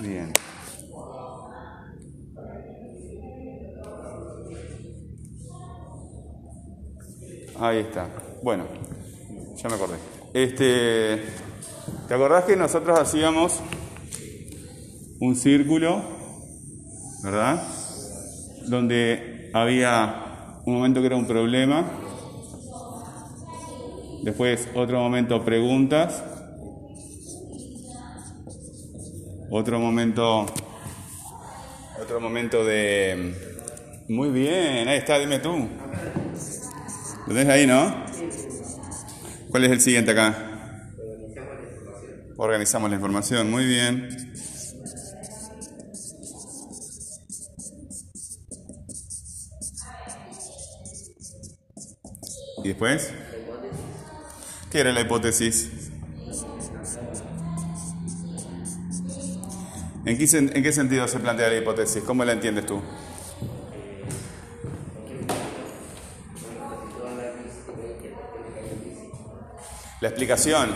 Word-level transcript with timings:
Bien. 0.00 0.32
Ahí 7.60 7.78
está. 7.78 8.08
Bueno, 8.42 8.64
ya 9.56 9.68
me 9.68 9.74
acordé. 9.74 9.96
Este, 10.32 11.22
¿Te 12.06 12.14
acordás 12.14 12.44
que 12.44 12.56
nosotros 12.56 12.98
hacíamos 12.98 13.60
un 15.20 15.34
círculo, 15.34 16.00
¿verdad? 17.24 17.66
Donde 18.68 19.50
había 19.52 20.60
un 20.64 20.74
momento 20.74 21.00
que 21.00 21.06
era 21.06 21.16
un 21.16 21.26
problema, 21.26 21.84
después 24.22 24.68
otro 24.74 25.00
momento 25.00 25.44
preguntas, 25.44 26.22
otro 29.50 29.78
momento, 29.78 30.46
otro 32.02 32.20
momento 32.20 32.64
de... 32.64 33.34
Muy 34.08 34.30
bien, 34.30 34.88
ahí 34.88 34.98
está, 34.98 35.18
dime 35.18 35.38
tú. 35.38 35.68
¿Lo 37.26 37.34
tenés 37.34 37.48
ahí, 37.48 37.66
no? 37.66 38.06
¿Cuál 39.50 39.64
es 39.64 39.70
el 39.70 39.80
siguiente 39.80 40.12
acá? 40.12 40.34
Organizamos 42.36 42.88
la 42.88 42.96
información, 42.96 43.50
muy 43.50 43.66
bien. 43.66 44.08
¿Y 52.64 52.68
después? 52.68 53.12
¿Qué 54.70 54.80
era 54.80 54.92
la 54.92 55.00
hipótesis? 55.00 55.77
¿En 60.08 60.16
qué, 60.16 60.24
¿En 60.38 60.62
qué 60.62 60.72
sentido 60.72 61.06
se 61.06 61.18
plantea 61.18 61.50
la 61.50 61.58
hipótesis? 61.58 62.02
¿Cómo 62.02 62.24
la 62.24 62.32
entiendes 62.32 62.64
tú? 62.64 62.80
La 70.00 70.08
explicación. 70.08 70.70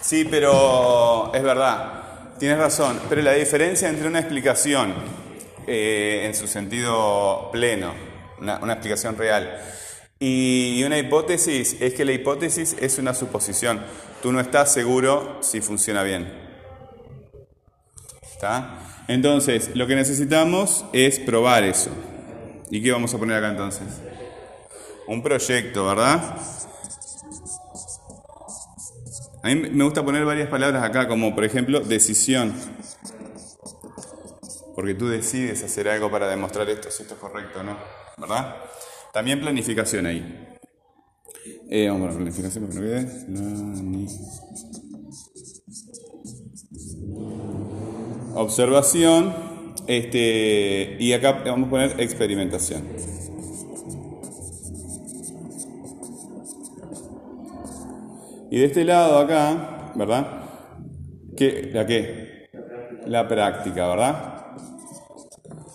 Sí, 0.00 0.24
pero 0.24 1.34
es 1.34 1.42
verdad. 1.42 2.38
Tienes 2.38 2.56
razón. 2.56 2.98
Pero 3.10 3.20
la 3.20 3.32
diferencia 3.32 3.90
entre 3.90 4.08
una 4.08 4.20
explicación 4.20 4.94
eh, 5.66 6.22
en 6.24 6.34
su 6.34 6.46
sentido 6.46 7.50
pleno, 7.52 7.92
una, 8.40 8.56
una 8.56 8.72
explicación 8.72 9.18
real, 9.18 9.60
y 10.18 10.82
una 10.82 10.96
hipótesis 10.96 11.76
es 11.78 11.92
que 11.92 12.06
la 12.06 12.12
hipótesis 12.12 12.74
es 12.80 12.96
una 12.96 13.12
suposición. 13.12 13.82
Tú 14.22 14.32
no 14.32 14.40
estás 14.40 14.72
seguro 14.72 15.40
si 15.42 15.60
funciona 15.60 16.02
bien. 16.02 16.43
¿Está? 18.34 18.78
Entonces, 19.06 19.70
lo 19.74 19.86
que 19.86 19.94
necesitamos 19.94 20.84
es 20.92 21.20
probar 21.20 21.62
eso. 21.64 21.90
¿Y 22.70 22.82
qué 22.82 22.90
vamos 22.90 23.14
a 23.14 23.18
poner 23.18 23.36
acá 23.36 23.50
entonces? 23.50 23.86
Un 25.06 25.22
proyecto, 25.22 25.86
¿verdad? 25.86 26.36
A 29.42 29.48
mí 29.48 29.54
me 29.54 29.84
gusta 29.84 30.04
poner 30.04 30.24
varias 30.24 30.48
palabras 30.48 30.82
acá, 30.82 31.06
como 31.06 31.34
por 31.34 31.44
ejemplo 31.44 31.80
decisión. 31.80 32.52
Porque 34.74 34.94
tú 34.94 35.08
decides 35.08 35.62
hacer 35.62 35.88
algo 35.88 36.10
para 36.10 36.28
demostrar 36.28 36.68
esto, 36.68 36.90
si 36.90 37.02
esto 37.02 37.14
es 37.14 37.20
correcto 37.20 37.60
o 37.60 37.62
no. 37.62 37.76
¿Verdad? 38.16 38.56
También 39.12 39.40
planificación 39.40 40.06
ahí. 40.06 40.56
Eh, 41.70 41.88
vamos 41.88 42.10
a 42.10 42.16
planificación 42.16 42.64
porque 42.66 43.06
no 43.28 44.06
Observación. 48.34 49.34
Este, 49.86 50.96
y 50.98 51.12
acá 51.12 51.42
vamos 51.44 51.68
a 51.68 51.70
poner 51.70 52.00
experimentación. 52.00 52.88
Y 58.50 58.58
de 58.58 58.66
este 58.66 58.84
lado 58.84 59.18
acá, 59.18 59.92
¿verdad? 59.96 60.26
¿Qué, 61.36 61.70
¿La 61.72 61.84
qué? 61.86 62.48
La 63.06 63.26
práctica, 63.26 63.88
¿verdad? 63.88 64.46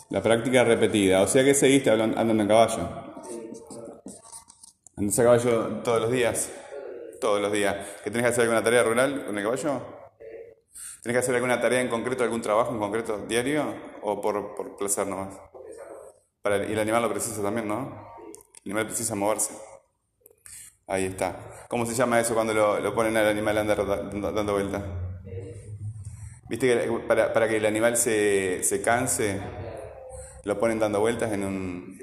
La 0.09 0.21
práctica 0.23 0.63
repetida. 0.63 1.21
O 1.21 1.27
sea 1.27 1.43
que 1.43 1.53
seguiste 1.53 1.89
andando 1.89 2.41
en 2.41 2.47
caballo. 2.47 2.89
¿Andas 4.95 5.19
a 5.19 5.23
caballo 5.23 5.67
todos 5.83 6.01
los 6.01 6.11
días? 6.11 6.51
Todos 7.21 7.41
los 7.41 7.51
días. 7.51 7.75
¿Que 8.03 8.09
tenés 8.11 8.27
que 8.27 8.29
hacer 8.29 8.41
alguna 8.43 8.63
tarea 8.63 8.83
rural 8.83 9.25
con 9.25 9.37
el 9.37 9.43
caballo? 9.43 9.98
¿Tenés 11.01 11.15
que 11.15 11.19
hacer 11.19 11.35
alguna 11.35 11.61
tarea 11.61 11.79
en 11.79 11.87
concreto, 11.87 12.23
algún 12.23 12.41
trabajo 12.41 12.73
en 12.73 12.79
concreto 12.79 13.25
diario? 13.27 13.73
¿O 14.01 14.21
por, 14.21 14.55
por 14.55 14.75
placer 14.75 15.07
nomás? 15.07 15.29
Para, 16.41 16.65
y 16.65 16.73
el 16.73 16.79
animal 16.79 17.01
lo 17.01 17.09
precisa 17.09 17.41
también, 17.41 17.67
¿no? 17.67 18.13
El 18.65 18.71
animal 18.71 18.87
precisa 18.87 19.15
moverse. 19.15 19.53
Ahí 20.87 21.05
está. 21.05 21.67
¿Cómo 21.69 21.85
se 21.85 21.93
llama 21.93 22.19
eso 22.19 22.33
cuando 22.33 22.53
lo, 22.53 22.93
ponen 22.95 23.15
al 23.15 23.27
animal 23.27 23.57
a 23.57 23.61
andar 23.61 23.85
dando 23.85 24.53
vueltas? 24.53 24.83
¿Viste 26.49 26.67
que 26.67 26.91
para, 27.07 27.31
para 27.31 27.47
que 27.47 27.57
el 27.57 27.65
animal 27.65 27.95
se, 27.95 28.63
se, 28.63 28.81
canse, 28.81 29.39
lo 30.43 30.59
ponen 30.59 30.79
dando 30.79 30.99
vueltas 30.99 31.31
en 31.31 31.43
un... 31.43 31.99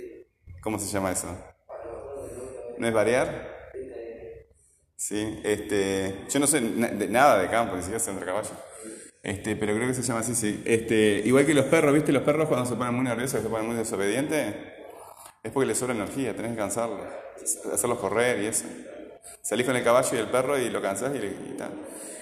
¿Cómo 0.63 0.79
se 0.79 0.87
llama 0.87 1.11
eso? 1.11 1.27
¿No 2.79 2.87
es 2.87 2.95
variar? 2.95 3.57
Sí, 4.97 5.41
este, 5.45 6.25
yo 6.31 6.41
no 6.41 6.47
sé 6.47 6.61
de 6.61 7.09
nada 7.09 7.39
de 7.39 7.49
campo, 7.49 7.77
ni 7.77 7.83
siquiera 7.83 7.99
sé 7.99 8.11
entre 8.11 8.25
caballo. 8.25 8.51
Este, 9.27 9.57
pero 9.57 9.75
creo 9.75 9.89
que 9.89 9.95
se 9.95 10.03
llama 10.03 10.21
así, 10.21 10.37
sí. 10.37 10.63
Este, 10.65 11.21
igual 11.25 11.45
que 11.45 11.53
los 11.53 11.65
perros, 11.65 11.93
¿viste? 11.93 12.13
Los 12.13 12.23
perros 12.23 12.47
cuando 12.47 12.65
se 12.65 12.77
ponen 12.77 12.95
muy 12.95 13.03
nerviosos, 13.03 13.43
se 13.43 13.49
ponen 13.49 13.67
muy 13.67 13.75
desobedientes, 13.75 14.55
es 15.43 15.51
porque 15.51 15.67
les 15.67 15.77
sobra 15.77 15.95
energía, 15.95 16.33
tenés 16.37 16.53
que 16.53 16.59
cansarlos 16.59 17.01
hacerlos 17.73 17.99
correr 17.99 18.41
y 18.45 18.47
eso. 18.47 18.67
Salís 19.43 19.67
con 19.67 19.75
el 19.75 19.83
caballo 19.83 20.09
y 20.13 20.19
el 20.19 20.29
perro 20.29 20.57
y 20.57 20.71
lo 20.71 20.81
cansás 20.81 21.13
y, 21.17 21.57
tal. 21.59 21.73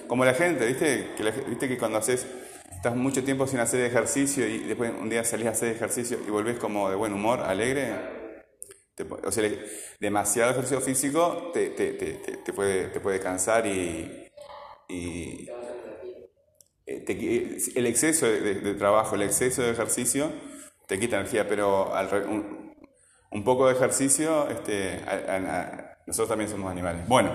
Como 0.07 0.25
la 0.25 0.33
gente, 0.33 0.65
¿viste? 0.65 1.11
Que 1.15 1.31
¿viste 1.47 1.69
que 1.69 1.77
cuando 1.77 1.99
haces, 1.99 2.27
estás 2.75 2.97
mucho 2.97 3.23
tiempo 3.23 3.47
sin 3.47 3.61
hacer 3.61 3.83
ejercicio 3.83 4.49
y 4.49 4.61
después 4.61 4.91
un 4.99 5.11
día 5.11 5.25
salís 5.25 5.49
a 5.49 5.51
hacer 5.51 5.77
ejercicio 5.77 6.19
y 6.27 6.31
volvés 6.31 6.59
como 6.59 6.89
de 6.89 6.97
buen 6.97 7.13
humor, 7.13 7.41
alegre? 7.41 8.25
o 9.25 9.31
sea, 9.31 9.51
demasiado 10.01 10.53
ejercicio 10.53 10.81
físico 10.81 11.51
te, 11.53 11.69
te, 11.69 11.93
te, 11.93 12.15
te 12.15 12.53
puede, 12.55 12.87
te 12.87 13.01
puede 13.01 13.21
cansar 13.21 13.67
y, 13.67 14.31
y 14.89 15.51
eh, 16.87 17.59
el 17.75 17.87
exceso 17.87 18.27
de, 18.27 18.75
trabajo, 18.75 19.15
el 19.15 19.23
exceso 19.23 19.63
de 19.63 19.71
ejercicio 19.71 20.31
te 20.87 20.99
quita 20.99 21.17
energía, 21.17 21.49
pero 21.49 21.95
al, 21.95 22.09
un 23.35 23.43
poco 23.43 23.67
de 23.67 23.75
ejercicio, 23.75 24.49
este, 24.49 25.01
nosotros 26.07 26.29
también 26.29 26.49
somos 26.49 26.71
animales. 26.71 27.07
Bueno, 27.09 27.33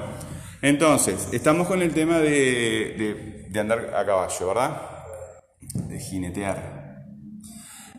entonces, 0.62 1.28
estamos 1.34 1.68
con 1.68 1.82
el 1.82 1.94
tema 1.94 2.20
de, 2.20 3.48
andar 3.60 3.94
a 3.94 4.06
caballo, 4.06 4.48
¿verdad? 4.48 4.82
De 5.60 6.00
jinetear. 6.00 7.04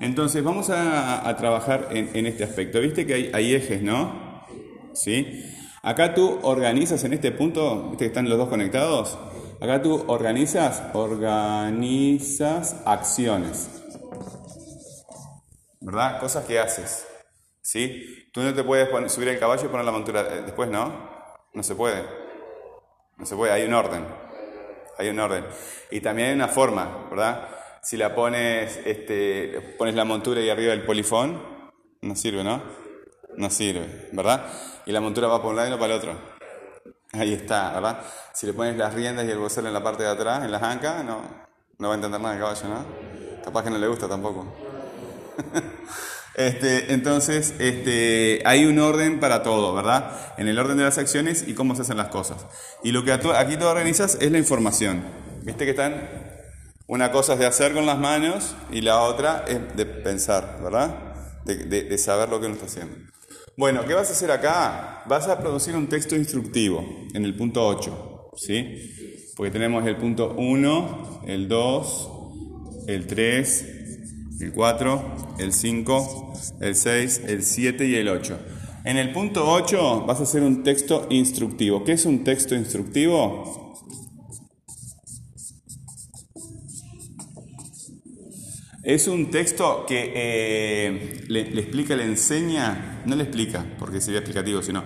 Entonces, 0.01 0.43
vamos 0.43 0.71
a, 0.71 1.37
trabajar 1.37 1.89
en, 1.91 2.27
este 2.27 2.43
aspecto. 2.43 2.81
Viste 2.81 3.07
que 3.07 3.31
hay, 3.35 3.55
ejes, 3.55 3.83
¿no? 3.83 4.47
¿Sí? 4.95 5.45
Acá 5.83 6.15
tú 6.15 6.39
organizas 6.43 7.05
en 7.05 7.13
este 7.13 7.33
punto, 7.33 7.91
viste 7.91 8.05
que 8.05 8.09
están 8.09 8.29
los 8.29 8.39
dos 8.39 8.49
conectados. 8.49 9.19
Acá 9.61 9.83
tú 9.83 10.05
organizas, 10.07 10.83
organizas 10.95 12.81
acciones. 12.87 13.69
¿Verdad? 15.81 16.19
Cosas 16.19 16.47
que 16.47 16.59
haces. 16.59 17.07
¿Sí? 17.61 18.29
Tú 18.33 18.41
no 18.41 18.55
te 18.55 18.65
puedes 18.65 18.89
subir 19.13 19.29
al 19.29 19.39
caballo 19.39 19.67
y 19.67 19.69
poner 19.69 19.85
la 19.85 19.93
montura 19.93 20.23
eh, 20.23 20.43
después, 20.47 20.71
¿no? 20.71 21.11
No 21.53 21.63
se 21.63 21.75
puede. 21.75 22.05
No 23.19 23.27
se 23.27 23.37
puede, 23.37 23.53
hay 23.53 23.65
un 23.65 23.75
orden. 23.75 24.07
Hay 24.97 25.11
un 25.11 25.21
orden. 25.21 25.45
Y 25.91 26.01
también 26.01 26.29
hay 26.29 26.35
una 26.35 26.49
forma, 26.49 27.09
¿verdad? 27.11 27.49
Si 27.83 27.99
la 27.99 28.15
pones, 28.15 28.81
este, 28.87 29.75
pones 29.77 29.95
la 29.95 30.07
montura 30.07 30.41
y 30.41 30.49
arriba 30.49 30.73
el 30.73 30.87
polifón, 30.87 31.71
no 32.01 32.17
sirve, 32.17 32.43
¿no? 32.43 32.63
No 33.37 33.51
sirve, 33.51 34.09
¿verdad? 34.13 34.47
Y 34.87 34.93
la 34.93 35.03
montura 35.03 35.29
va 35.29 35.39
para 35.39 35.51
un 35.51 35.57
lado 35.57 35.69
y 35.69 35.71
no 35.71 35.79
para 35.79 35.95
el 35.95 35.99
otro. 35.99 36.40
Ahí 37.13 37.33
está, 37.35 37.73
¿verdad? 37.73 38.01
Si 38.33 38.47
le 38.47 38.53
pones 38.53 38.77
las 38.77 38.95
riendas 38.95 39.27
y 39.27 39.31
el 39.31 39.39
bocel 39.39 39.67
en 39.67 39.73
la 39.73 39.83
parte 39.83 40.05
de 40.05 40.11
atrás, 40.11 40.45
en 40.45 40.53
las 40.53 40.63
ancas, 40.63 41.05
no, 41.05 41.23
no 41.79 41.89
va 41.89 41.95
a 41.95 41.97
entender 41.97 42.21
nada 42.21 42.35
el 42.35 42.41
caballo, 42.41 42.69
¿no? 42.69 42.85
Capaz 43.45 43.65
que 43.65 43.71
no 43.71 43.79
le 43.79 43.89
gusta 43.89 44.09
tampoco. 44.09 44.47
Este, 46.37 46.95
entonces, 46.95 47.55
este, 47.59 48.41
hay 48.47 48.65
un 48.65 48.79
orden 48.79 49.21
para 49.21 49.43
todo, 49.43 49.75
¿verdad? 49.75 50.35
En 50.39 50.49
el 50.49 50.59
orden 50.59 50.77
de 50.77 50.85
las 50.85 50.97
acciones 50.97 51.47
y 51.47 51.55
cómo 51.55 51.75
se 51.75 51.83
hacen 51.83 51.97
las 51.97 52.09
cosas. 52.09 52.47
Y 52.83 52.93
lo 52.93 53.05
que 53.05 53.13
aquí 53.13 53.57
tú 53.57 53.67
organizas 53.67 54.17
es 54.21 54.31
la 54.31 54.39
información. 54.39 55.03
¿Viste 55.43 55.65
que 55.65 55.73
están? 55.73 56.09
Una 56.87 57.13
cosa 57.13 57.35
es 57.35 57.41
de 57.41 57.47
hacer 57.47 57.75
con 57.75 57.85
las 57.85 57.99
manos 57.99 58.55
y 58.71 58.81
la 58.81 59.03
otra 59.03 59.45
es 59.47 59.77
de 59.77 59.87
pensar, 59.87 60.61
¿verdad? 60.63 61.15
De, 61.45 61.99
saber 61.99 62.29
lo 62.29 62.41
que 62.41 62.47
uno 62.47 62.55
está 62.55 62.67
haciendo. 62.67 62.97
Bueno, 63.61 63.85
¿qué 63.87 63.93
vas 63.93 64.09
a 64.09 64.13
hacer 64.13 64.31
acá? 64.31 65.03
Vas 65.07 65.29
a 65.29 65.39
producir 65.39 65.77
un 65.77 65.87
texto 65.87 66.17
instructivo 66.17 66.83
en 67.13 67.27
el 67.27 67.37
punto 67.37 67.67
8, 67.67 68.31
¿sí? 68.35 69.35
Porque 69.37 69.51
tenemos 69.51 69.87
el 69.87 69.97
punto 69.97 70.35
1, 70.39 71.25
el 71.27 71.47
2, 71.47 72.11
el 72.87 73.07
3, 73.07 73.67
el 74.41 74.53
4, 74.55 75.03
el 75.41 75.53
5, 75.53 76.33
el 76.63 76.75
6, 76.75 77.21
el 77.27 77.43
7 77.43 77.87
y 77.87 77.97
el 77.97 78.09
8. 78.09 78.39
En 78.87 78.97
el 78.97 79.13
punto 79.13 79.47
8 79.47 80.07
vas 80.07 80.21
a 80.21 80.23
hacer 80.23 80.43
un 80.43 80.63
texto 80.63 81.07
instructivo. 81.11 81.85
¿Qué 81.85 81.93
es 81.93 82.07
un 82.07 82.25
texto 82.25 82.55
instructivo? 82.55 83.70
Es 88.91 89.07
un 89.07 89.31
texto 89.31 89.85
que 89.87 90.13
eh, 90.17 91.25
le, 91.29 91.43
explica, 91.61 91.95
le 91.95 92.03
enseña, 92.03 93.03
no 93.07 93.15
le 93.15 93.23
explica, 93.23 93.65
porque 93.79 94.01
sería 94.01 94.19
explicativo, 94.19 94.63
sino 94.63 94.83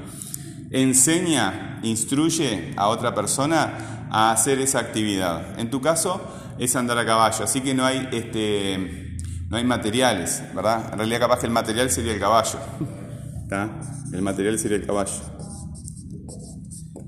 enseña, 0.70 1.80
instruye 1.82 2.74
a 2.76 2.88
otra 2.88 3.14
persona 3.14 4.08
a 4.10 4.30
hacer 4.30 4.58
esa 4.58 4.80
actividad. 4.80 5.58
En 5.58 5.70
tu 5.70 5.80
caso 5.80 6.20
es 6.58 6.76
andar 6.76 6.98
a 6.98 7.06
caballo, 7.06 7.44
así 7.44 7.62
que 7.62 7.72
no 7.72 7.86
hay, 7.86 8.06
este, 8.12 9.16
no 9.48 9.56
hay 9.56 9.64
materiales, 9.64 10.42
¿verdad? 10.54 10.90
En 10.92 10.98
realidad 10.98 11.20
capaz 11.20 11.40
que 11.40 11.46
el 11.46 11.52
material 11.52 11.88
sería 11.88 12.12
el 12.12 12.20
caballo. 12.20 12.58
El 14.12 14.20
material 14.20 14.58
sería 14.58 14.76
el 14.76 14.84
caballo. 14.84 15.14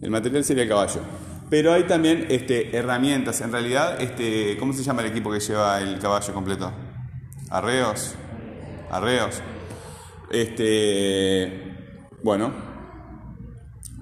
El 0.00 0.10
material 0.10 0.44
sería 0.44 0.62
el 0.62 0.68
caballo. 0.70 1.02
Pero 1.50 1.74
hay 1.74 1.82
también 1.82 2.26
este, 2.30 2.74
herramientas. 2.74 3.42
En 3.42 3.52
realidad, 3.52 4.00
este, 4.00 4.56
¿cómo 4.56 4.72
se 4.72 4.82
llama 4.82 5.02
el 5.02 5.08
equipo 5.08 5.30
que 5.30 5.40
lleva 5.40 5.78
el 5.82 5.98
caballo 5.98 6.32
completo? 6.32 6.85
Arreos. 7.50 8.14
Arreos. 8.90 9.42
Este, 10.30 11.76
bueno. 12.22 12.52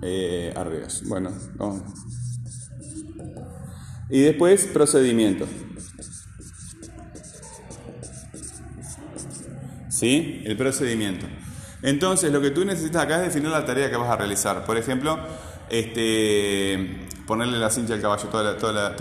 Eh, 0.03 0.53
arreos. 0.57 1.03
Bueno. 1.07 1.31
Y 4.11 4.21
después, 4.21 4.67
procedimiento. 4.67 5.47
¿Sí? 9.89 10.43
El 10.45 10.57
procedimiento. 10.57 11.27
Entonces, 11.83 12.33
lo 12.33 12.41
que 12.41 12.51
tú 12.51 12.65
necesitas 12.65 13.05
acá 13.05 13.17
es 13.17 13.23
definir 13.35 13.51
la 13.51 13.65
tarea 13.65 13.91
que 13.91 13.97
vas 13.97 14.11
a 14.11 14.17
realizar. 14.17 14.65
Por 14.65 14.77
ejemplo, 14.77 15.19
este, 15.71 17.07
ponerle 17.27 17.59
la 17.59 17.71
cincha 17.71 17.95
al 17.95 18.01
caballo, 18.01 18.29
toda 18.29 18.97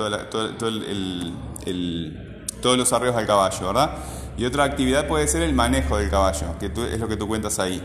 todos 2.64 2.78
los 2.78 2.94
arreos 2.94 3.16
al 3.16 3.28
caballo, 3.28 3.68
¿verdad? 3.68 3.98
Y 4.38 4.46
otra 4.46 4.64
actividad 4.64 5.08
puede 5.08 5.28
ser 5.28 5.44
el 5.44 5.54
manejo 5.54 5.98
del 5.98 6.10
caballo, 6.10 6.58
que 6.60 6.66
es 6.66 7.00
lo 7.00 7.08
que 7.08 7.18
tú 7.18 7.28
cuentas 7.28 7.60
ahí. 7.60 7.82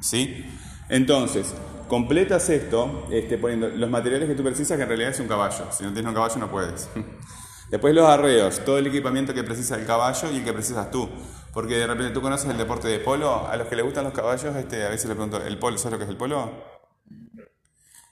¿Sí? 0.00 0.44
Entonces, 0.88 1.54
completas 1.88 2.48
esto 2.50 3.06
este, 3.10 3.38
poniendo 3.38 3.68
los 3.68 3.88
materiales 3.90 4.28
que 4.28 4.34
tú 4.34 4.42
precisas, 4.42 4.76
que 4.76 4.82
en 4.82 4.88
realidad 4.88 5.10
es 5.10 5.20
un 5.20 5.28
caballo. 5.28 5.66
Si 5.70 5.84
no 5.84 5.92
tienes 5.92 6.08
un 6.08 6.14
caballo, 6.14 6.36
no 6.38 6.50
puedes. 6.50 6.88
Después 7.70 7.94
los 7.94 8.08
arreos, 8.08 8.64
todo 8.64 8.78
el 8.78 8.86
equipamiento 8.86 9.34
que 9.34 9.42
precisa 9.42 9.76
el 9.76 9.86
caballo 9.86 10.30
y 10.30 10.36
el 10.36 10.44
que 10.44 10.52
precisas 10.52 10.90
tú. 10.90 11.08
Porque 11.52 11.76
de 11.76 11.86
repente 11.86 12.12
tú 12.12 12.20
conoces 12.20 12.48
el 12.50 12.56
deporte 12.56 12.86
de 12.88 12.98
polo, 12.98 13.48
a 13.48 13.56
los 13.56 13.66
que 13.66 13.76
les 13.76 13.84
gustan 13.84 14.04
los 14.04 14.12
caballos, 14.12 14.54
este, 14.56 14.84
a 14.84 14.90
veces 14.90 15.08
le 15.08 15.14
pregunto, 15.14 15.42
¿el 15.42 15.58
polo? 15.58 15.78
¿Sabes 15.78 15.92
lo 15.92 15.98
que 15.98 16.04
es 16.04 16.10
el 16.10 16.16
polo? 16.16 16.50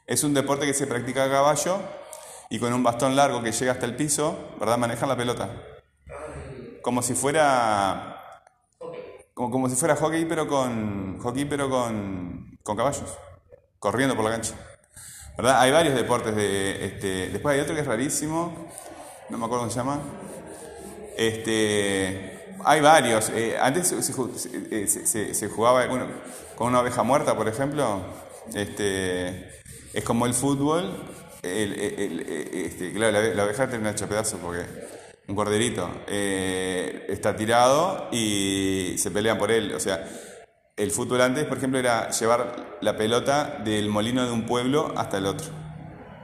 Es 0.07 0.25
un 0.25 0.35
deporte 0.35 0.67
que 0.67 0.75
se 0.75 0.87
practica 0.87 1.25
a 1.25 1.31
caballo 1.31 1.79
y 2.51 2.59
con 2.59 2.73
un 2.73 2.83
bastón 2.83 3.17
largo 3.17 3.43
que 3.43 3.53
llega 3.53 3.73
hasta 3.73 3.87
el 3.87 3.97
piso, 3.97 4.55
¿verdad? 4.59 4.79
Manejan 4.79 5.09
la 5.09 5.17
pelota. 5.17 5.51
Como 6.85 7.01
si 7.01 7.15
fuera. 7.15 8.21
Como, 9.33 9.51
como 9.51 9.71
si 9.71 9.75
fuera 9.75 9.97
hockey, 9.97 10.27
pero 10.27 10.47
con. 10.47 11.19
hockey, 11.19 11.47
pero 11.47 11.71
con. 11.71 12.59
con 12.63 12.77
caballos. 12.77 13.17
Corriendo 13.79 14.15
por 14.15 14.23
la 14.27 14.33
cancha. 14.33 14.55
¿Verdad? 15.39 15.63
Hay 15.63 15.73
varios 15.73 15.95
deportes 15.95 16.37
de. 16.37 16.85
Este, 16.85 17.31
después 17.31 17.55
hay 17.55 17.61
otro 17.63 17.75
que 17.75 17.81
es 17.81 17.87
rarísimo. 17.87 18.69
No 19.31 19.39
me 19.39 19.47
acuerdo 19.47 19.63
cómo 19.63 19.71
se 19.71 19.79
llama. 19.79 19.99
Este. 21.17 22.55
Hay 22.67 22.83
varios. 22.83 23.31
Eh, 23.31 23.57
antes 23.59 23.91
eh, 23.91 24.87
se, 24.87 25.35
se, 25.35 25.49
jugaba 25.49 25.89
con 25.89 26.67
una 26.67 26.81
oveja 26.81 27.03
muerta, 27.03 27.35
por 27.35 27.49
ejemplo. 27.49 28.03
Este, 28.53 29.63
es 29.95 30.05
como 30.05 30.27
el 30.27 30.35
fútbol. 30.35 31.03
este, 31.43 32.93
claro, 32.93 33.23
la, 33.35 33.45
oveja 33.45 33.71
termina 33.71 33.93
hecha 33.93 34.07
pedazo 34.07 34.37
porque 34.37 34.67
un 35.27 35.35
corderito 35.35 35.91
eh, 36.07 37.07
está 37.09 37.35
tirado 37.35 38.09
y 38.13 38.95
se 38.99 39.11
pelean 39.11 39.39
por 39.39 39.51
él. 39.51 39.73
O 39.75 39.81
sea, 39.81 40.07
el 40.77 40.91
fútbol 40.91 41.21
antes, 41.21 41.45
por 41.45 41.59
ejemplo, 41.59 41.79
era 41.79 42.11
llevar 42.11 42.79
la 42.81 42.97
pelota 42.97 43.61
del 43.65 43.89
molino 43.89 44.25
de 44.27 44.33
un 44.33 44.47
pueblo 44.47 44.93
hasta 44.97 45.19
el 45.19 45.27
otro. 45.27 45.47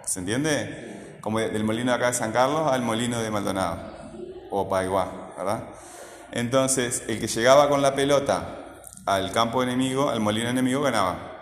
¿Se 0.05 0.21
entiende? 0.21 1.17
Como 1.21 1.39
del 1.39 1.65
molino 1.65 1.93
de 1.93 1.97
acá 1.97 2.09
de 2.09 2.15
San 2.15 2.33
Carlos 2.33 2.71
al 2.71 2.83
molino 2.83 3.21
de 3.21 3.31
Maldonado 3.31 3.79
o 4.51 4.69
Paiguá, 4.69 5.33
¿verdad? 5.37 5.65
Entonces, 6.33 7.05
el 7.09 7.21
que 7.21 7.27
llegaba 7.27 7.69
con 7.69 7.83
la 7.83 7.95
pelota 7.95 8.61
al 9.07 9.33
campo 9.33 9.63
enemigo, 9.63 10.11
al 10.11 10.21
molino 10.21 10.49
enemigo, 10.49 10.83
ganaba. 10.83 11.40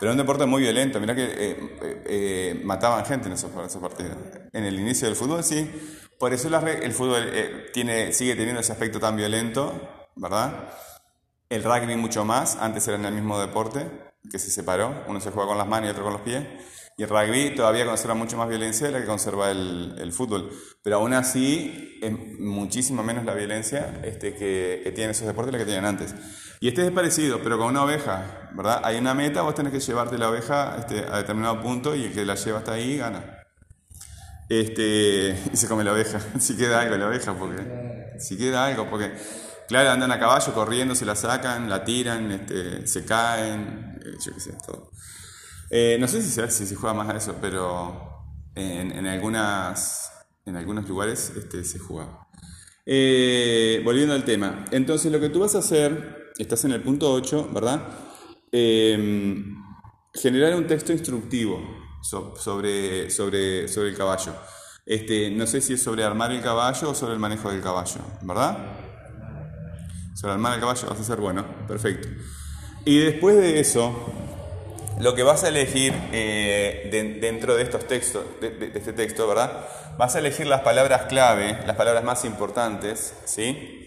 Pero 0.00 0.12
era 0.12 0.14
un 0.14 0.26
deporte 0.26 0.46
muy 0.46 0.62
violento, 0.62 0.98
mira 0.98 1.14
que 1.14 1.24
eh, 1.24 1.56
eh, 1.82 2.02
eh, 2.06 2.60
mataban 2.64 3.04
gente 3.04 3.26
en 3.28 3.34
esos, 3.34 3.50
partidos. 3.50 4.16
En 4.50 4.64
el 4.64 4.80
inicio 4.80 5.06
del 5.06 5.14
fútbol, 5.14 5.44
sí. 5.44 5.70
Por 6.18 6.32
eso 6.32 6.48
el 6.48 6.92
fútbol 6.92 7.30
tiene, 7.74 8.14
sigue 8.14 8.34
teniendo 8.34 8.62
ese 8.62 8.72
aspecto 8.72 8.98
tan 8.98 9.14
violento, 9.14 10.08
¿verdad? 10.16 10.70
El 11.50 11.62
rugby 11.62 11.96
mucho 11.96 12.24
más, 12.24 12.56
antes 12.56 12.88
era 12.88 12.96
en 12.96 13.04
el 13.04 13.12
mismo 13.12 13.38
deporte, 13.38 13.86
que 14.30 14.38
se 14.38 14.50
separó, 14.50 15.04
uno 15.06 15.20
se 15.20 15.30
juega 15.32 15.48
con 15.48 15.58
las 15.58 15.68
manos 15.68 15.88
y 15.88 15.90
otro 15.90 16.04
con 16.04 16.14
los 16.14 16.22
pies. 16.22 16.46
Y 16.96 17.02
el 17.02 17.08
rugby 17.10 17.54
todavía 17.54 17.84
conserva 17.84 18.14
mucho 18.14 18.38
más 18.38 18.48
violencia 18.48 18.86
de 18.86 18.94
la 18.94 19.00
que 19.00 19.06
conserva 19.06 19.50
el, 19.50 20.12
fútbol. 20.12 20.50
Pero 20.82 20.96
aún 20.96 21.12
así 21.12 21.98
es 22.00 22.12
muchísimo 22.38 23.02
menos 23.02 23.26
la 23.26 23.34
violencia 23.34 24.00
este, 24.02 24.34
que, 24.34 24.80
que, 24.82 24.92
tienen 24.92 25.10
esos 25.10 25.26
deportes 25.26 25.52
de 25.52 25.58
la 25.58 25.64
que 25.64 25.70
tenían 25.70 25.84
antes. 25.84 26.14
Y 26.62 26.68
este 26.68 26.86
es 26.86 26.92
parecido, 26.92 27.42
pero 27.42 27.56
con 27.56 27.68
una 27.68 27.82
oveja, 27.82 28.50
¿verdad? 28.52 28.82
Hay 28.84 28.98
una 28.98 29.14
meta, 29.14 29.40
vos 29.40 29.54
tenés 29.54 29.72
que 29.72 29.80
llevarte 29.80 30.18
la 30.18 30.28
oveja 30.28 30.76
este, 30.78 31.06
a 31.10 31.16
determinado 31.16 31.62
punto 31.62 31.96
y 31.96 32.04
el 32.04 32.12
que 32.12 32.26
la 32.26 32.34
lleva 32.34 32.58
hasta 32.58 32.74
ahí 32.74 32.98
gana. 32.98 33.46
Este, 34.46 35.42
y 35.50 35.56
se 35.56 35.68
come 35.68 35.84
la 35.84 35.92
oveja, 35.92 36.20
si 36.38 36.58
queda 36.58 36.80
algo 36.80 36.98
la 36.98 37.08
oveja, 37.08 37.32
porque 37.32 38.16
si 38.18 38.36
queda 38.36 38.66
algo, 38.66 38.90
porque 38.90 39.10
claro, 39.68 39.90
andan 39.90 40.12
a 40.12 40.18
caballo 40.18 40.52
corriendo, 40.52 40.94
se 40.94 41.06
la 41.06 41.16
sacan, 41.16 41.70
la 41.70 41.82
tiran, 41.82 42.30
este, 42.30 42.86
se 42.86 43.06
caen, 43.06 43.98
eh, 44.04 44.18
yo 44.22 44.34
qué 44.34 44.40
sé, 44.40 44.52
todo. 44.66 44.90
Eh, 45.70 45.96
no 45.98 46.08
sé 46.08 46.20
si 46.20 46.28
se, 46.28 46.50
si 46.50 46.66
se 46.66 46.74
juega 46.74 46.92
más 46.92 47.08
a 47.08 47.16
eso, 47.16 47.36
pero 47.40 48.26
en, 48.54 49.06
algunas, 49.06 50.12
en 50.44 50.56
algunos 50.56 50.86
lugares 50.86 51.32
este, 51.34 51.64
se 51.64 51.78
juega. 51.78 52.26
Eh, 52.84 53.80
volviendo 53.82 54.12
al 54.12 54.24
tema. 54.24 54.66
Entonces, 54.72 55.10
lo 55.10 55.20
que 55.20 55.30
tú 55.30 55.40
vas 55.40 55.54
a 55.54 55.60
hacer, 55.60 56.19
estás 56.38 56.64
en 56.64 56.72
el 56.72 56.82
punto 56.82 57.12
8, 57.12 57.50
¿verdad? 57.52 57.82
Em, 58.52 59.56
generar 60.14 60.54
un 60.54 60.66
texto 60.66 60.92
instructivo 60.92 61.60
sobre, 62.02 63.10
sobre, 63.10 63.68
sobre 63.68 63.90
el 63.90 63.96
caballo. 63.96 64.34
Este, 64.86 65.30
no 65.30 65.46
sé 65.46 65.60
si 65.60 65.74
es 65.74 65.82
sobre 65.82 66.04
armar 66.04 66.32
el 66.32 66.42
caballo 66.42 66.90
o 66.90 66.94
sobre 66.94 67.12
el 67.12 67.18
manejo 67.18 67.50
del 67.50 67.60
caballo, 67.60 68.00
¿verdad? 68.22 68.58
Sobre 70.14 70.32
armar 70.32 70.54
el 70.54 70.60
caballo 70.60 70.88
vas 70.88 71.00
a 71.00 71.04
ser 71.04 71.20
bueno, 71.20 71.44
perfecto. 71.68 72.08
Y 72.84 72.98
después 72.98 73.36
de 73.36 73.60
eso, 73.60 73.94
lo 75.00 75.14
que 75.14 75.22
vas 75.22 75.44
a 75.44 75.48
elegir 75.48 75.94
eh, 76.12 77.18
dentro 77.20 77.54
de 77.56 77.62
estos 77.62 77.86
textos, 77.86 78.24
de, 78.40 78.72
este 78.74 78.92
texto, 78.92 79.28
¿verdad? 79.28 79.66
Vas 79.98 80.16
a 80.16 80.18
elegir 80.18 80.46
las 80.46 80.62
palabras 80.62 81.02
clave, 81.02 81.58
las 81.66 81.76
palabras 81.76 82.04
más 82.04 82.24
importantes, 82.24 83.14
¿sí? 83.24 83.79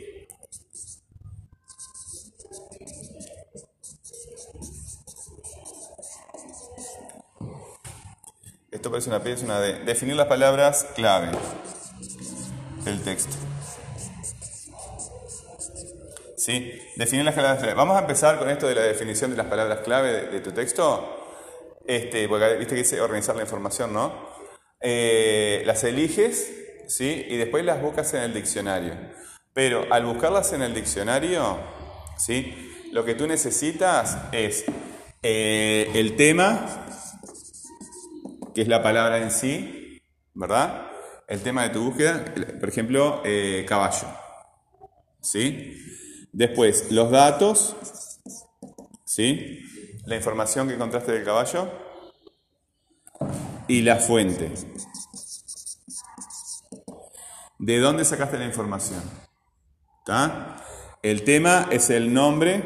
Esto 8.83 8.91
parece 8.91 9.07
una 9.07 9.23
P, 9.23 9.31
es 9.31 9.43
una. 9.43 9.61
Definir 9.61 10.17
las 10.17 10.27
palabras 10.27 10.87
clave 10.93 11.29
del 12.83 13.01
texto. 13.01 13.33
¿Sí? 16.35 16.81
Definir 16.97 17.23
las 17.23 17.33
palabras 17.33 17.59
clave. 17.59 17.75
Vamos 17.75 17.95
a 17.95 18.01
empezar 18.01 18.37
con 18.37 18.49
esto 18.49 18.67
de 18.67 18.75
la 18.75 18.81
definición 18.81 19.31
de 19.31 19.37
las 19.37 19.45
palabras 19.45 19.79
clave 19.85 20.27
de, 20.27 20.41
tu 20.41 20.51
texto. 20.51 21.31
Este, 21.87 22.27
porque 22.27 22.57
viste 22.57 22.75
que 22.75 22.81
dice 22.81 22.99
organizar 22.99 23.37
la 23.37 23.43
información, 23.43 23.93
¿no? 23.93 24.11
Eh, 24.81 25.63
las 25.65 25.85
eliges, 25.85 26.51
¿sí? 26.89 27.25
Y 27.29 27.37
después 27.37 27.63
las 27.63 27.81
buscas 27.81 28.13
en 28.15 28.23
el 28.23 28.33
diccionario. 28.33 28.95
Pero 29.53 29.87
al 29.91 30.03
buscarlas 30.03 30.51
en 30.51 30.61
el 30.61 30.73
diccionario, 30.73 31.57
¿sí? 32.17 32.89
Lo 32.91 33.05
que 33.05 33.15
tú 33.15 33.27
necesitas 33.27 34.17
es 34.33 34.65
eh, 35.21 35.89
el 35.93 36.17
tema, 36.17 36.83
que 38.53 38.62
es 38.62 38.67
la 38.67 38.83
palabra 38.83 39.17
en 39.17 39.31
sí, 39.31 40.01
¿verdad? 40.33 40.88
El 41.27 41.41
tema 41.41 41.63
de 41.63 41.69
tu 41.69 41.83
búsqueda, 41.83 42.24
por 42.60 42.69
ejemplo, 42.69 43.22
eh, 43.25 43.65
caballo, 43.67 44.07
¿sí? 45.22 45.77
Después, 46.31 46.91
los 46.91 47.12
datos, 47.12 47.75
¿sí? 49.05 49.60
La 50.05 50.15
información 50.15 50.67
que 50.67 50.75
encontraste 50.75 51.12
del 51.12 51.24
caballo 51.24 51.69
y 53.67 53.81
la 53.81 53.98
fuente. 53.98 54.51
¿De 57.60 57.79
dónde 57.79 58.03
sacaste 58.03 58.38
la 58.38 58.45
información? 58.45 59.01
¿Está? 60.00 60.57
El 61.01 61.24
tema 61.24 61.67
es 61.72 61.89
el 61.89 62.13
nombre 62.13 62.63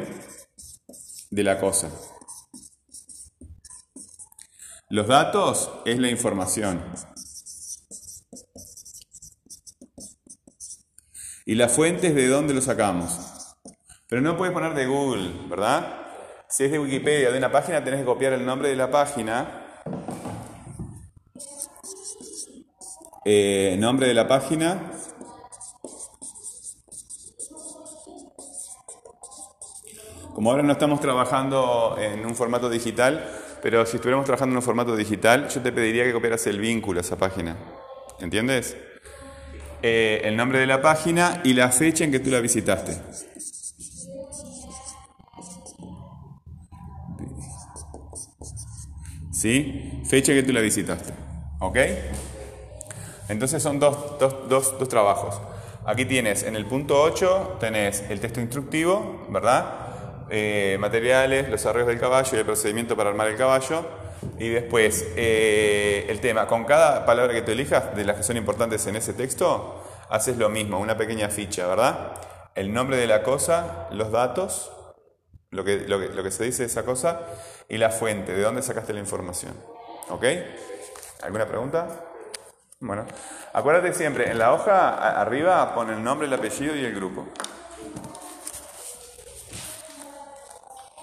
de 1.30 1.42
la 1.44 1.60
cosa. 1.60 1.90
Los 4.90 5.06
datos 5.06 5.70
es 5.84 5.98
la 5.98 6.08
información. 6.08 6.82
Y 11.44 11.56
la 11.56 11.68
fuente 11.68 12.06
es 12.06 12.14
de 12.14 12.26
dónde 12.26 12.54
lo 12.54 12.62
sacamos. 12.62 13.54
Pero 14.08 14.22
no 14.22 14.38
puedes 14.38 14.54
poner 14.54 14.72
de 14.72 14.86
Google, 14.86 15.30
¿verdad? 15.50 16.06
Si 16.48 16.64
es 16.64 16.72
de 16.72 16.78
Wikipedia, 16.78 17.30
de 17.30 17.36
una 17.36 17.52
página, 17.52 17.84
tenés 17.84 18.00
que 18.00 18.06
copiar 18.06 18.32
el 18.32 18.46
nombre 18.46 18.70
de 18.70 18.76
la 18.76 18.90
página. 18.90 19.66
Eh, 23.26 23.76
nombre 23.78 24.08
de 24.08 24.14
la 24.14 24.26
página. 24.26 24.90
Como 30.34 30.50
ahora 30.50 30.62
no 30.62 30.72
estamos 30.72 31.00
trabajando 31.00 31.96
en 31.98 32.24
un 32.24 32.34
formato 32.34 32.70
digital, 32.70 33.28
pero 33.62 33.84
si 33.86 33.96
estuviéramos 33.96 34.26
trabajando 34.26 34.52
en 34.52 34.56
un 34.58 34.62
formato 34.62 34.96
digital, 34.96 35.48
yo 35.48 35.60
te 35.60 35.72
pediría 35.72 36.04
que 36.04 36.12
copiaras 36.12 36.46
el 36.46 36.60
vínculo 36.60 37.00
a 37.00 37.02
esa 37.02 37.16
página. 37.16 37.56
¿Entiendes? 38.20 38.76
Eh, 39.82 40.22
el 40.24 40.36
nombre 40.36 40.58
de 40.58 40.66
la 40.66 40.82
página 40.82 41.40
y 41.44 41.54
la 41.54 41.70
fecha 41.70 42.04
en 42.04 42.10
que 42.10 42.18
tú 42.18 42.30
la 42.30 42.40
visitaste. 42.40 42.96
¿Sí? 49.32 50.02
Fecha 50.08 50.32
en 50.32 50.38
que 50.38 50.42
tú 50.44 50.52
la 50.52 50.60
visitaste. 50.60 51.12
¿Ok? 51.60 51.78
Entonces 53.28 53.62
son 53.62 53.78
dos, 53.78 54.18
dos, 54.18 54.48
dos, 54.48 54.78
dos 54.78 54.88
trabajos. 54.88 55.40
Aquí 55.88 56.04
tienes, 56.04 56.42
en 56.42 56.56
el 56.56 56.66
punto 56.66 57.00
8, 57.00 57.56
tenés 57.60 58.04
el 58.10 58.20
texto 58.20 58.40
instructivo, 58.40 59.26
¿verdad? 59.30 59.87
Eh, 60.30 60.76
materiales, 60.78 61.48
los 61.48 61.64
arreglos 61.64 61.88
del 61.88 61.98
caballo 61.98 62.36
y 62.36 62.40
el 62.40 62.44
procedimiento 62.44 62.96
para 62.96 63.10
armar 63.10 63.28
el 63.28 63.36
caballo. 63.36 63.84
Y 64.38 64.48
después, 64.48 65.06
eh, 65.16 66.06
el 66.08 66.20
tema, 66.20 66.46
con 66.46 66.64
cada 66.64 67.06
palabra 67.06 67.32
que 67.32 67.42
tú 67.42 67.52
elijas, 67.52 67.94
de 67.96 68.04
las 68.04 68.16
que 68.16 68.22
son 68.22 68.36
importantes 68.36 68.86
en 68.86 68.96
ese 68.96 69.12
texto, 69.14 69.82
haces 70.10 70.36
lo 70.36 70.48
mismo, 70.48 70.78
una 70.78 70.96
pequeña 70.96 71.28
ficha, 71.28 71.66
¿verdad? 71.66 72.12
El 72.54 72.72
nombre 72.72 72.96
de 72.96 73.06
la 73.06 73.22
cosa, 73.22 73.88
los 73.92 74.10
datos, 74.10 74.72
lo 75.50 75.64
que, 75.64 75.78
lo 75.86 76.22
que, 76.22 76.30
se 76.30 76.44
dice 76.44 76.62
de 76.62 76.66
esa 76.66 76.84
cosa, 76.84 77.20
y 77.68 77.78
la 77.78 77.90
fuente, 77.90 78.32
de 78.32 78.42
dónde 78.42 78.62
sacaste 78.62 78.92
la 78.92 79.00
información. 79.00 79.54
¿Ok? 80.10 80.24
¿Alguna 81.22 81.46
pregunta? 81.46 81.88
Bueno, 82.80 83.06
acuérdate 83.52 83.92
siempre, 83.92 84.30
en 84.30 84.38
la 84.38 84.52
hoja 84.52 85.20
arriba 85.20 85.74
pone 85.74 85.94
el 85.94 86.02
nombre, 86.02 86.26
el 86.26 86.34
apellido 86.34 86.76
y 86.76 86.84
el 86.84 86.94
grupo. 86.94 87.26